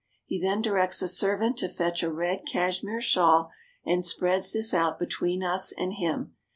[0.25, 3.51] He then directs a servant to fetch a red cashmere shawl,
[3.85, 6.33] and spreads this out between us and him.